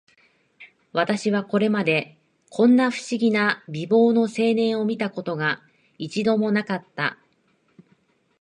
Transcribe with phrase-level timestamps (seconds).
[0.93, 2.17] 私はこれまで、
[2.49, 5.61] こんな不思議な美貌の青年を見た事が、
[5.99, 7.19] 一度も無かった